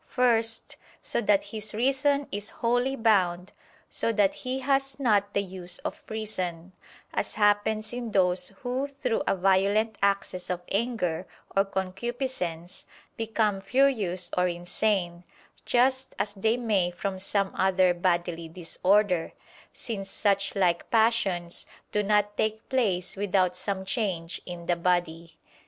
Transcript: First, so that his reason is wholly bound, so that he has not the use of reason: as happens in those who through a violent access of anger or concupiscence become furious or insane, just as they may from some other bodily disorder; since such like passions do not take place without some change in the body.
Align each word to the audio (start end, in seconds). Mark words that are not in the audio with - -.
First, 0.07 0.77
so 1.03 1.21
that 1.21 1.43
his 1.53 1.75
reason 1.75 2.27
is 2.31 2.49
wholly 2.49 2.95
bound, 2.95 3.53
so 3.87 4.11
that 4.11 4.33
he 4.33 4.57
has 4.61 4.99
not 4.99 5.35
the 5.35 5.43
use 5.43 5.77
of 5.77 6.01
reason: 6.09 6.73
as 7.13 7.35
happens 7.35 7.93
in 7.93 8.09
those 8.09 8.47
who 8.63 8.87
through 8.87 9.21
a 9.27 9.35
violent 9.35 9.99
access 10.01 10.49
of 10.49 10.63
anger 10.69 11.27
or 11.55 11.65
concupiscence 11.65 12.87
become 13.15 13.61
furious 13.61 14.31
or 14.35 14.47
insane, 14.47 15.23
just 15.67 16.15
as 16.17 16.33
they 16.33 16.57
may 16.57 16.89
from 16.89 17.19
some 17.19 17.53
other 17.55 17.93
bodily 17.93 18.47
disorder; 18.49 19.33
since 19.71 20.09
such 20.09 20.55
like 20.55 20.89
passions 20.89 21.67
do 21.91 22.01
not 22.01 22.35
take 22.35 22.67
place 22.69 23.15
without 23.15 23.55
some 23.55 23.85
change 23.85 24.41
in 24.47 24.65
the 24.65 24.75
body. 24.75 25.37